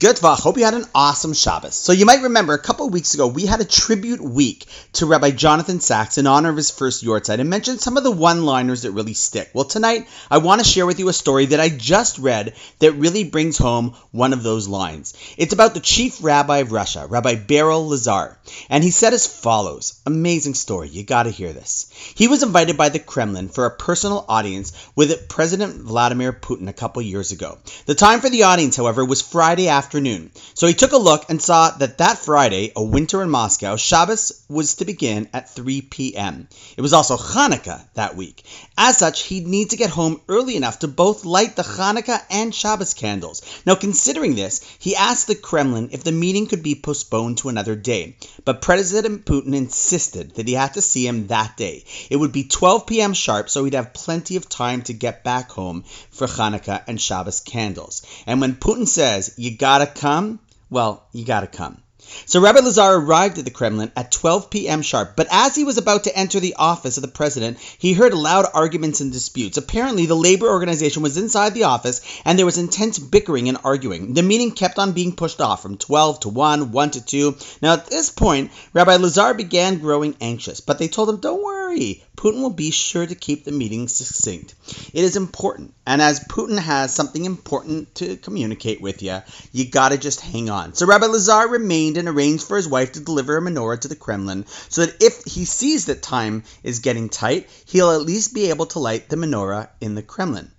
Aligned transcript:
Gutvach, 0.00 0.38
hope 0.38 0.56
you 0.56 0.64
had 0.64 0.74
an 0.74 0.84
awesome 0.94 1.34
Shabbos. 1.34 1.74
So 1.74 1.90
you 1.90 2.06
might 2.06 2.22
remember 2.22 2.52
a 2.52 2.58
couple 2.60 2.88
weeks 2.88 3.14
ago 3.14 3.26
we 3.26 3.46
had 3.46 3.60
a 3.60 3.64
tribute 3.64 4.20
week 4.20 4.64
to 4.92 5.06
Rabbi 5.06 5.32
Jonathan 5.32 5.80
Sacks 5.80 6.18
in 6.18 6.28
honor 6.28 6.50
of 6.50 6.56
his 6.56 6.70
first 6.70 7.02
Yortzeit 7.02 7.40
and 7.40 7.50
mentioned 7.50 7.80
some 7.80 7.96
of 7.96 8.04
the 8.04 8.12
one-liners 8.12 8.82
that 8.82 8.92
really 8.92 9.14
stick. 9.14 9.50
Well, 9.54 9.64
tonight 9.64 10.06
I 10.30 10.38
want 10.38 10.60
to 10.60 10.70
share 10.70 10.86
with 10.86 11.00
you 11.00 11.08
a 11.08 11.12
story 11.12 11.46
that 11.46 11.58
I 11.58 11.68
just 11.68 12.20
read 12.20 12.54
that 12.78 12.92
really 12.92 13.24
brings 13.24 13.58
home 13.58 13.96
one 14.12 14.32
of 14.32 14.44
those 14.44 14.68
lines. 14.68 15.14
It's 15.36 15.52
about 15.52 15.74
the 15.74 15.80
chief 15.80 16.22
rabbi 16.22 16.58
of 16.58 16.70
Russia, 16.70 17.08
Rabbi 17.08 17.34
Berel 17.34 17.88
Lazar, 17.88 18.38
and 18.70 18.84
he 18.84 18.92
said 18.92 19.14
as 19.14 19.26
follows. 19.26 20.00
Amazing 20.06 20.54
story. 20.54 20.90
You 20.90 21.02
got 21.02 21.24
to 21.24 21.30
hear 21.30 21.52
this. 21.52 21.90
He 22.14 22.28
was 22.28 22.44
invited 22.44 22.76
by 22.76 22.90
the 22.90 23.00
Kremlin 23.00 23.48
for 23.48 23.66
a 23.66 23.76
personal 23.76 24.24
audience 24.28 24.90
with 24.94 25.28
President 25.28 25.74
Vladimir 25.74 26.32
Putin 26.32 26.68
a 26.68 26.72
couple 26.72 27.02
years 27.02 27.32
ago. 27.32 27.58
The 27.86 27.96
time 27.96 28.20
for 28.20 28.30
the 28.30 28.44
audience, 28.44 28.76
however, 28.76 29.04
was 29.04 29.22
Friday 29.22 29.66
afternoon 29.66 29.87
afternoon. 29.88 30.30
So 30.52 30.66
he 30.66 30.74
took 30.74 30.92
a 30.92 30.98
look 30.98 31.30
and 31.30 31.40
saw 31.40 31.70
that 31.70 31.96
that 31.96 32.18
Friday, 32.18 32.72
a 32.76 32.82
winter 32.82 33.22
in 33.22 33.30
Moscow, 33.30 33.76
Shabbos 33.76 34.44
was 34.46 34.74
to 34.74 34.84
begin 34.84 35.30
at 35.32 35.48
3 35.48 35.80
p.m. 35.80 36.46
It 36.76 36.82
was 36.82 36.92
also 36.92 37.16
Hanukkah 37.16 37.82
that 37.94 38.14
week. 38.14 38.44
As 38.80 38.98
such, 38.98 39.22
he'd 39.22 39.46
need 39.46 39.70
to 39.70 39.76
get 39.76 39.90
home 39.90 40.20
early 40.28 40.56
enough 40.56 40.78
to 40.80 40.88
both 40.88 41.24
light 41.24 41.56
the 41.56 41.62
Hanukkah 41.62 42.22
and 42.30 42.54
Shabbos 42.54 42.94
candles. 42.94 43.42
Now, 43.66 43.74
considering 43.74 44.34
this, 44.34 44.60
he 44.78 44.96
asked 44.96 45.26
the 45.26 45.34
Kremlin 45.34 45.90
if 45.92 46.04
the 46.04 46.12
meeting 46.12 46.46
could 46.46 46.62
be 46.62 46.74
postponed 46.74 47.38
to 47.38 47.48
another 47.48 47.74
day. 47.74 48.16
But 48.44 48.62
President 48.62 49.24
Putin 49.24 49.54
insisted 49.54 50.36
that 50.36 50.48
he 50.48 50.54
had 50.54 50.74
to 50.74 50.82
see 50.82 51.06
him 51.06 51.26
that 51.26 51.56
day. 51.56 51.84
It 52.08 52.16
would 52.16 52.32
be 52.32 52.44
12 52.44 52.86
p.m. 52.86 53.14
sharp, 53.14 53.50
so 53.50 53.64
he'd 53.64 53.74
have 53.74 53.92
plenty 53.92 54.36
of 54.36 54.48
time 54.48 54.82
to 54.82 54.92
get 54.92 55.24
back 55.24 55.50
home 55.50 55.84
for 56.10 56.26
Hanukkah 56.26 56.84
and 56.86 57.00
Shabbos 57.00 57.40
candles. 57.40 58.02
And 58.26 58.40
when 58.40 58.54
Putin 58.54 58.86
says, 58.86 59.34
you 59.36 59.56
got 59.56 59.68
gotta 59.68 60.00
come? 60.00 60.40
Well, 60.70 61.06
you 61.12 61.26
gotta 61.26 61.46
come. 61.46 61.82
So 62.26 62.40
Rabbi 62.40 62.60
Lazar 62.60 62.94
arrived 62.94 63.38
at 63.38 63.44
the 63.44 63.50
Kremlin 63.50 63.92
at 63.96 64.12
12 64.12 64.50
p.m. 64.50 64.82
sharp, 64.82 65.14
but 65.16 65.28
as 65.30 65.54
he 65.54 65.64
was 65.64 65.78
about 65.78 66.04
to 66.04 66.16
enter 66.16 66.40
the 66.40 66.54
office 66.54 66.96
of 66.96 67.02
the 67.02 67.08
president, 67.08 67.58
he 67.78 67.92
heard 67.92 68.14
loud 68.14 68.46
arguments 68.52 69.00
and 69.00 69.12
disputes. 69.12 69.56
Apparently, 69.56 70.06
the 70.06 70.14
labor 70.14 70.48
organization 70.48 71.02
was 71.02 71.16
inside 71.16 71.54
the 71.54 71.64
office 71.64 72.00
and 72.24 72.38
there 72.38 72.46
was 72.46 72.58
intense 72.58 72.98
bickering 72.98 73.48
and 73.48 73.58
arguing. 73.64 74.14
The 74.14 74.22
meeting 74.22 74.52
kept 74.52 74.78
on 74.78 74.92
being 74.92 75.16
pushed 75.16 75.40
off 75.40 75.62
from 75.62 75.76
12 75.76 76.20
to 76.20 76.28
1, 76.28 76.72
1 76.72 76.90
to 76.92 77.04
2. 77.04 77.36
Now, 77.62 77.74
at 77.74 77.86
this 77.86 78.10
point, 78.10 78.50
Rabbi 78.72 78.96
Lazar 78.96 79.34
began 79.34 79.78
growing 79.78 80.16
anxious, 80.20 80.60
but 80.60 80.78
they 80.78 80.88
told 80.88 81.08
him, 81.08 81.18
Don't 81.18 81.42
worry, 81.42 81.57
Putin 81.68 82.40
will 82.40 82.50
be 82.50 82.70
sure 82.70 83.06
to 83.06 83.14
keep 83.14 83.44
the 83.44 83.52
meeting 83.52 83.88
succinct. 83.88 84.54
It 84.92 85.04
is 85.04 85.16
important, 85.16 85.74
and 85.86 86.00
as 86.00 86.20
Putin 86.20 86.58
has 86.58 86.94
something 86.94 87.24
important 87.24 87.94
to 87.96 88.16
communicate 88.16 88.80
with 88.80 89.02
you, 89.02 89.18
you 89.52 89.70
gotta 89.70 89.98
just 89.98 90.20
hang 90.20 90.50
on. 90.50 90.74
So 90.74 90.86
Rabbi 90.86 91.06
Lazar 91.06 91.46
remained 91.48 91.96
and 91.96 92.08
arranged 92.08 92.44
for 92.44 92.56
his 92.56 92.68
wife 92.68 92.92
to 92.92 93.00
deliver 93.00 93.36
a 93.36 93.42
menorah 93.42 93.80
to 93.80 93.88
the 93.88 93.96
Kremlin 93.96 94.46
so 94.68 94.86
that 94.86 95.02
if 95.02 95.24
he 95.24 95.44
sees 95.44 95.86
that 95.86 96.02
time 96.02 96.42
is 96.62 96.80
getting 96.80 97.08
tight, 97.08 97.48
he'll 97.66 97.92
at 97.92 98.02
least 98.02 98.34
be 98.34 98.50
able 98.50 98.66
to 98.66 98.78
light 98.78 99.08
the 99.08 99.16
menorah 99.16 99.68
in 99.80 99.94
the 99.94 100.02
Kremlin. 100.02 100.50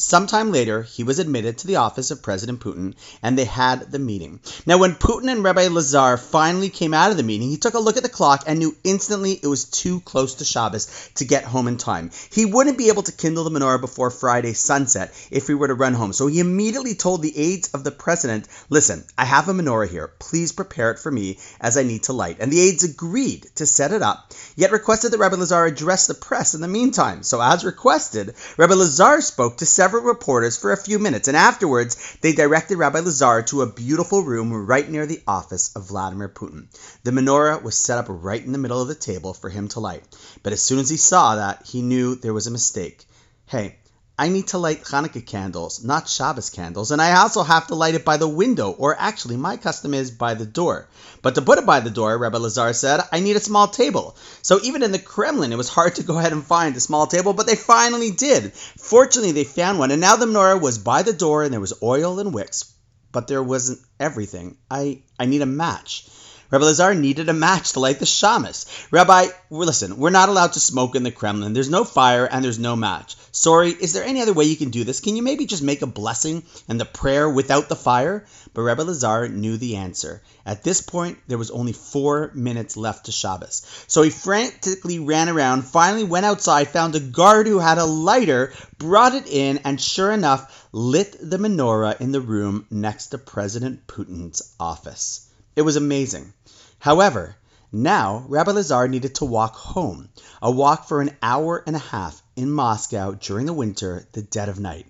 Sometime 0.00 0.52
later, 0.52 0.84
he 0.84 1.02
was 1.02 1.18
admitted 1.18 1.58
to 1.58 1.66
the 1.66 1.74
office 1.74 2.12
of 2.12 2.22
President 2.22 2.60
Putin, 2.60 2.94
and 3.20 3.36
they 3.36 3.44
had 3.44 3.90
the 3.90 3.98
meeting. 3.98 4.38
Now, 4.64 4.78
when 4.78 4.94
Putin 4.94 5.28
and 5.28 5.42
Rabbi 5.42 5.66
Lazar 5.66 6.16
finally 6.16 6.70
came 6.70 6.94
out 6.94 7.10
of 7.10 7.16
the 7.16 7.24
meeting, 7.24 7.48
he 7.48 7.56
took 7.56 7.74
a 7.74 7.80
look 7.80 7.96
at 7.96 8.04
the 8.04 8.08
clock 8.08 8.44
and 8.46 8.60
knew 8.60 8.76
instantly 8.84 9.32
it 9.32 9.48
was 9.48 9.64
too 9.64 9.98
close 9.98 10.36
to 10.36 10.44
Shabbos 10.44 11.10
to 11.16 11.24
get 11.24 11.42
home 11.42 11.66
in 11.66 11.78
time. 11.78 12.12
He 12.30 12.44
wouldn't 12.44 12.78
be 12.78 12.90
able 12.90 13.02
to 13.02 13.12
kindle 13.12 13.42
the 13.42 13.50
menorah 13.50 13.80
before 13.80 14.12
Friday 14.12 14.52
sunset 14.52 15.12
if 15.32 15.48
he 15.48 15.54
were 15.54 15.66
to 15.66 15.74
run 15.74 15.94
home. 15.94 16.12
So 16.12 16.28
he 16.28 16.38
immediately 16.38 16.94
told 16.94 17.20
the 17.20 17.36
aides 17.36 17.70
of 17.74 17.82
the 17.82 17.90
president, 17.90 18.46
Listen, 18.70 19.02
I 19.18 19.24
have 19.24 19.48
a 19.48 19.52
menorah 19.52 19.88
here. 19.88 20.12
Please 20.20 20.52
prepare 20.52 20.92
it 20.92 21.00
for 21.00 21.10
me 21.10 21.40
as 21.60 21.76
I 21.76 21.82
need 21.82 22.04
to 22.04 22.12
light. 22.12 22.36
And 22.38 22.52
the 22.52 22.60
aides 22.60 22.84
agreed 22.84 23.48
to 23.56 23.66
set 23.66 23.90
it 23.90 24.02
up, 24.02 24.32
yet 24.54 24.70
requested 24.70 25.10
that 25.10 25.18
Rabbi 25.18 25.34
Lazar 25.34 25.64
address 25.64 26.06
the 26.06 26.14
press 26.14 26.54
in 26.54 26.60
the 26.60 26.68
meantime. 26.68 27.24
So, 27.24 27.42
as 27.42 27.64
requested, 27.64 28.36
Rabbi 28.56 28.74
Lazar 28.74 29.20
spoke 29.22 29.56
to 29.56 29.66
several 29.66 29.87
several 29.88 30.04
reporters 30.04 30.58
for 30.58 30.70
a 30.70 30.76
few 30.76 30.98
minutes, 30.98 31.28
and 31.28 31.36
afterwards 31.36 32.18
they 32.20 32.34
directed 32.34 32.76
Rabbi 32.76 33.00
Lazar 33.00 33.40
to 33.44 33.62
a 33.62 33.72
beautiful 33.72 34.22
room 34.22 34.66
right 34.66 34.86
near 34.86 35.06
the 35.06 35.22
office 35.26 35.74
of 35.74 35.88
Vladimir 35.88 36.28
Putin. 36.28 36.66
The 37.04 37.10
menorah 37.10 37.62
was 37.62 37.74
set 37.74 37.96
up 37.96 38.04
right 38.06 38.44
in 38.44 38.52
the 38.52 38.58
middle 38.58 38.82
of 38.82 38.88
the 38.88 38.94
table 38.94 39.32
for 39.32 39.48
him 39.48 39.68
to 39.68 39.80
light, 39.80 40.04
but 40.42 40.52
as 40.52 40.60
soon 40.60 40.78
as 40.78 40.90
he 40.90 40.98
saw 40.98 41.36
that, 41.36 41.64
he 41.64 41.80
knew 41.80 42.16
there 42.16 42.34
was 42.34 42.46
a 42.46 42.50
mistake. 42.50 43.02
Hey, 43.46 43.78
I 44.20 44.28
need 44.28 44.48
to 44.48 44.58
light 44.58 44.82
Hanukkah 44.82 45.24
candles, 45.24 45.84
not 45.84 46.08
Shabbos 46.08 46.50
candles, 46.50 46.90
and 46.90 47.00
I 47.00 47.16
also 47.20 47.44
have 47.44 47.68
to 47.68 47.76
light 47.76 47.94
it 47.94 48.04
by 48.04 48.16
the 48.16 48.26
window, 48.26 48.72
or 48.72 48.96
actually, 48.98 49.36
my 49.36 49.56
custom 49.56 49.94
is 49.94 50.10
by 50.10 50.34
the 50.34 50.44
door. 50.44 50.88
But 51.22 51.36
to 51.36 51.42
put 51.42 51.58
it 51.58 51.66
by 51.66 51.78
the 51.78 51.90
door, 51.90 52.18
Rebbe 52.18 52.36
Lazar 52.36 52.72
said, 52.72 53.00
I 53.12 53.20
need 53.20 53.36
a 53.36 53.40
small 53.40 53.68
table. 53.68 54.16
So 54.42 54.58
even 54.64 54.82
in 54.82 54.90
the 54.90 54.98
Kremlin, 54.98 55.52
it 55.52 55.56
was 55.56 55.68
hard 55.68 55.94
to 55.94 56.02
go 56.02 56.18
ahead 56.18 56.32
and 56.32 56.44
find 56.44 56.74
a 56.76 56.80
small 56.80 57.06
table, 57.06 57.32
but 57.32 57.46
they 57.46 57.54
finally 57.54 58.10
did. 58.10 58.52
Fortunately, 58.54 59.30
they 59.30 59.44
found 59.44 59.78
one, 59.78 59.92
and 59.92 60.00
now 60.00 60.16
the 60.16 60.26
menorah 60.26 60.60
was 60.60 60.78
by 60.78 61.02
the 61.02 61.12
door, 61.12 61.44
and 61.44 61.52
there 61.52 61.60
was 61.60 61.80
oil 61.80 62.18
and 62.18 62.34
wicks, 62.34 62.74
but 63.12 63.28
there 63.28 63.42
wasn't 63.42 63.78
everything. 64.00 64.56
I, 64.68 65.02
I 65.16 65.26
need 65.26 65.42
a 65.42 65.46
match. 65.46 66.08
Rabbi 66.50 66.64
Lazar 66.64 66.94
needed 66.94 67.28
a 67.28 67.34
match 67.34 67.72
to 67.72 67.80
light 67.80 67.98
the 67.98 68.06
shamas. 68.06 68.64
Rabbi, 68.90 69.26
listen, 69.50 69.98
we're 69.98 70.08
not 70.08 70.30
allowed 70.30 70.54
to 70.54 70.60
smoke 70.60 70.96
in 70.96 71.02
the 71.02 71.10
Kremlin. 71.10 71.52
There's 71.52 71.68
no 71.68 71.84
fire 71.84 72.24
and 72.24 72.42
there's 72.42 72.58
no 72.58 72.74
match. 72.74 73.16
Sorry, 73.32 73.68
is 73.68 73.92
there 73.92 74.02
any 74.02 74.22
other 74.22 74.32
way 74.32 74.46
you 74.46 74.56
can 74.56 74.70
do 74.70 74.82
this? 74.82 75.00
Can 75.00 75.14
you 75.14 75.22
maybe 75.22 75.44
just 75.44 75.62
make 75.62 75.82
a 75.82 75.86
blessing 75.86 76.44
and 76.66 76.80
the 76.80 76.86
prayer 76.86 77.28
without 77.28 77.68
the 77.68 77.76
fire? 77.76 78.24
But 78.54 78.62
Rabbi 78.62 78.82
Lazar 78.82 79.28
knew 79.28 79.58
the 79.58 79.76
answer. 79.76 80.22
At 80.46 80.64
this 80.64 80.80
point, 80.80 81.18
there 81.28 81.36
was 81.36 81.50
only 81.50 81.74
four 81.74 82.30
minutes 82.32 82.78
left 82.78 83.04
to 83.04 83.12
Shabbos. 83.12 83.84
So 83.86 84.00
he 84.00 84.08
frantically 84.08 84.98
ran 85.00 85.28
around, 85.28 85.66
finally 85.66 86.04
went 86.04 86.24
outside, 86.24 86.68
found 86.68 86.94
a 86.94 87.00
guard 87.00 87.46
who 87.46 87.58
had 87.58 87.76
a 87.76 87.84
lighter, 87.84 88.54
brought 88.78 89.14
it 89.14 89.26
in, 89.26 89.58
and 89.64 89.78
sure 89.78 90.12
enough, 90.12 90.66
lit 90.72 91.14
the 91.20 91.36
menorah 91.36 92.00
in 92.00 92.12
the 92.12 92.22
room 92.22 92.66
next 92.70 93.08
to 93.08 93.18
President 93.18 93.86
Putin's 93.86 94.54
office. 94.58 95.27
It 95.58 95.64
was 95.64 95.74
amazing. 95.74 96.32
However, 96.78 97.34
now 97.72 98.24
Rabbi 98.28 98.52
Lazar 98.52 98.86
needed 98.86 99.16
to 99.16 99.24
walk 99.24 99.56
home, 99.56 100.08
a 100.40 100.52
walk 100.52 100.86
for 100.86 101.00
an 101.00 101.16
hour 101.20 101.64
and 101.66 101.74
a 101.74 101.80
half 101.80 102.22
in 102.36 102.48
Moscow 102.48 103.14
during 103.14 103.46
the 103.46 103.52
winter, 103.52 104.06
the 104.12 104.22
dead 104.22 104.48
of 104.48 104.60
night. 104.60 104.86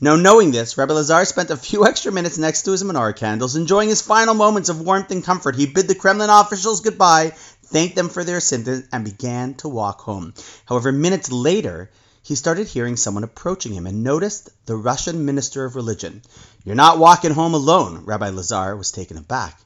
Now, 0.00 0.14
knowing 0.14 0.52
this, 0.52 0.78
Rabbi 0.78 0.94
Lazar 0.94 1.24
spent 1.24 1.50
a 1.50 1.56
few 1.56 1.84
extra 1.88 2.12
minutes 2.12 2.38
next 2.38 2.62
to 2.62 2.70
his 2.70 2.84
menorah 2.84 3.16
candles, 3.16 3.56
enjoying 3.56 3.88
his 3.88 4.00
final 4.00 4.34
moments 4.34 4.68
of 4.68 4.80
warmth 4.80 5.10
and 5.10 5.24
comfort. 5.24 5.56
He 5.56 5.66
bid 5.66 5.88
the 5.88 5.96
Kremlin 5.96 6.30
officials 6.30 6.82
goodbye, 6.82 7.32
thanked 7.64 7.96
them 7.96 8.08
for 8.08 8.22
their 8.22 8.36
assistance, 8.36 8.86
and 8.92 9.04
began 9.04 9.54
to 9.54 9.68
walk 9.68 10.02
home. 10.02 10.34
However, 10.66 10.92
minutes 10.92 11.32
later, 11.32 11.90
he 12.22 12.36
started 12.36 12.68
hearing 12.68 12.96
someone 12.96 13.24
approaching 13.24 13.72
him 13.72 13.88
and 13.88 14.04
noticed 14.04 14.50
the 14.66 14.76
Russian 14.76 15.24
minister 15.24 15.64
of 15.64 15.74
religion. 15.74 16.22
You're 16.64 16.76
not 16.76 17.00
walking 17.00 17.32
home 17.32 17.54
alone, 17.54 18.04
Rabbi 18.04 18.28
Lazar 18.28 18.76
was 18.76 18.92
taken 18.92 19.16
aback. 19.18 19.58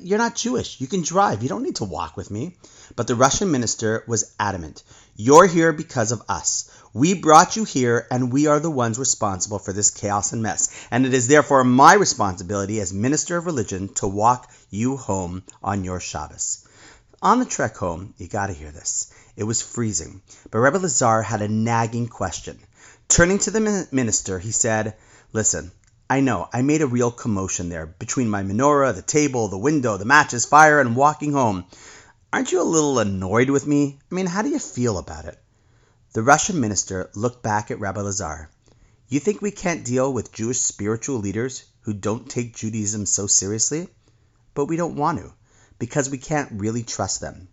You're 0.00 0.18
not 0.18 0.36
Jewish. 0.36 0.80
You 0.80 0.86
can 0.86 1.02
drive. 1.02 1.42
You 1.42 1.48
don't 1.48 1.64
need 1.64 1.76
to 1.76 1.84
walk 1.84 2.16
with 2.16 2.30
me. 2.30 2.56
But 2.94 3.08
the 3.08 3.16
Russian 3.16 3.50
minister 3.50 4.04
was 4.06 4.32
adamant. 4.38 4.82
You're 5.16 5.46
here 5.46 5.72
because 5.72 6.12
of 6.12 6.22
us. 6.28 6.70
We 6.92 7.14
brought 7.14 7.56
you 7.56 7.64
here, 7.64 8.06
and 8.08 8.32
we 8.32 8.46
are 8.46 8.60
the 8.60 8.70
ones 8.70 9.00
responsible 9.00 9.58
for 9.58 9.72
this 9.72 9.90
chaos 9.90 10.32
and 10.32 10.42
mess. 10.42 10.68
And 10.92 11.06
it 11.06 11.12
is 11.12 11.26
therefore 11.26 11.64
my 11.64 11.94
responsibility 11.94 12.80
as 12.80 12.92
minister 12.92 13.36
of 13.36 13.46
religion 13.46 13.92
to 13.94 14.06
walk 14.06 14.48
you 14.70 14.96
home 14.96 15.42
on 15.60 15.82
your 15.82 15.98
Shabbos. 15.98 16.64
On 17.20 17.40
the 17.40 17.44
trek 17.44 17.76
home, 17.76 18.14
you 18.18 18.28
gotta 18.28 18.52
hear 18.52 18.70
this. 18.70 19.12
It 19.36 19.44
was 19.44 19.60
freezing, 19.60 20.22
but 20.50 20.58
Rebbe 20.58 20.78
Lazar 20.78 21.22
had 21.22 21.42
a 21.42 21.48
nagging 21.48 22.06
question. 22.06 22.58
Turning 23.08 23.38
to 23.40 23.50
the 23.50 23.88
minister, 23.90 24.38
he 24.38 24.52
said, 24.52 24.94
Listen, 25.32 25.72
I 26.14 26.20
know, 26.20 26.48
I 26.52 26.62
made 26.62 26.80
a 26.80 26.86
real 26.86 27.10
commotion 27.10 27.70
there, 27.70 27.86
between 27.86 28.30
my 28.30 28.44
menorah, 28.44 28.94
the 28.94 29.02
table, 29.02 29.48
the 29.48 29.58
window, 29.58 29.96
the 29.96 30.04
matches, 30.04 30.44
fire, 30.44 30.78
and 30.78 30.94
walking 30.94 31.32
home. 31.32 31.64
Aren't 32.32 32.52
you 32.52 32.60
a 32.60 32.72
little 32.76 33.00
annoyed 33.00 33.50
with 33.50 33.66
me? 33.66 33.98
I 34.12 34.14
mean, 34.14 34.26
how 34.26 34.42
do 34.42 34.48
you 34.48 34.60
feel 34.60 34.96
about 34.98 35.24
it? 35.24 35.36
The 36.12 36.22
Russian 36.22 36.60
minister 36.60 37.10
looked 37.16 37.42
back 37.42 37.72
at 37.72 37.80
Rabbi 37.80 38.00
Lazar. 38.00 38.48
You 39.08 39.18
think 39.18 39.42
we 39.42 39.50
can't 39.50 39.84
deal 39.84 40.12
with 40.12 40.30
Jewish 40.30 40.60
spiritual 40.60 41.18
leaders 41.18 41.64
who 41.80 41.92
don't 41.92 42.30
take 42.30 42.54
Judaism 42.54 43.06
so 43.06 43.26
seriously? 43.26 43.88
But 44.54 44.66
we 44.66 44.76
don't 44.76 44.94
want 44.94 45.18
to, 45.18 45.32
because 45.80 46.10
we 46.10 46.18
can't 46.18 46.60
really 46.60 46.84
trust 46.84 47.20
them. 47.22 47.48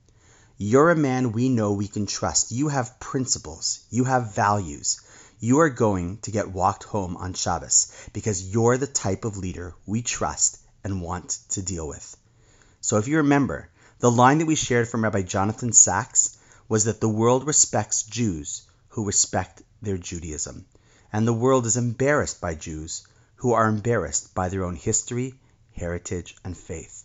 You're 0.59 0.91
a 0.91 0.95
man 0.95 1.31
we 1.31 1.49
know 1.49 1.73
we 1.73 1.87
can 1.87 2.05
trust. 2.05 2.51
You 2.51 2.67
have 2.67 2.99
principles. 2.99 3.79
You 3.89 4.03
have 4.03 4.35
values 4.35 5.01
you 5.43 5.59
are 5.61 5.69
going 5.69 6.19
to 6.19 6.29
get 6.29 6.51
walked 6.51 6.83
home 6.83 7.17
on 7.17 7.33
Shabbos 7.33 7.91
because 8.13 8.53
you're 8.53 8.77
the 8.77 8.85
type 8.85 9.25
of 9.25 9.37
leader 9.37 9.73
we 9.87 10.03
trust 10.03 10.59
and 10.83 11.01
want 11.01 11.39
to 11.49 11.63
deal 11.63 11.87
with. 11.87 12.15
So 12.79 12.97
if 12.97 13.07
you 13.07 13.17
remember, 13.17 13.67
the 13.97 14.11
line 14.11 14.37
that 14.37 14.45
we 14.45 14.53
shared 14.53 14.87
from 14.87 15.03
Rabbi 15.03 15.23
Jonathan 15.23 15.73
Sacks 15.73 16.37
was 16.69 16.83
that 16.83 17.01
the 17.01 17.09
world 17.09 17.47
respects 17.47 18.03
Jews 18.03 18.61
who 18.89 19.03
respect 19.03 19.63
their 19.81 19.97
Judaism, 19.97 20.67
and 21.11 21.27
the 21.27 21.33
world 21.33 21.65
is 21.65 21.75
embarrassed 21.75 22.39
by 22.39 22.53
Jews 22.53 23.07
who 23.37 23.53
are 23.53 23.67
embarrassed 23.67 24.35
by 24.35 24.49
their 24.49 24.63
own 24.63 24.75
history, 24.75 25.33
heritage, 25.75 26.35
and 26.43 26.55
faith. 26.55 27.03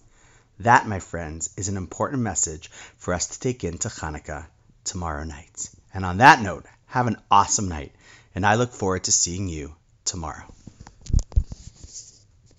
That, 0.59 0.87
my 0.87 1.01
friends, 1.01 1.49
is 1.57 1.69
an 1.69 1.79
important 1.79 2.21
message 2.21 2.71
for 2.99 3.15
us 3.15 3.29
to 3.29 3.41
take 3.41 3.65
into 3.65 3.89
Hanukkah 3.89 4.47
tomorrow 4.85 5.25
night. 5.25 5.71
And 5.95 6.05
on 6.05 6.19
that 6.19 6.43
note, 6.43 6.67
have 6.87 7.07
an 7.07 7.17
awesome 7.31 7.69
night, 7.69 7.93
and 8.37 8.45
I 8.45 8.57
look 8.57 8.73
forward 8.73 9.05
to 9.05 9.13
seeing 9.13 9.49
you 9.49 9.75
tomorrow. 10.05 10.45